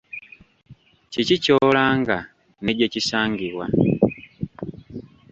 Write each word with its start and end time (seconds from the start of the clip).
Kiki 1.11 1.35
ky'olanga 1.43 2.17
ne 2.63 2.71
gye 2.77 2.87
kisangibwa? 2.93 3.65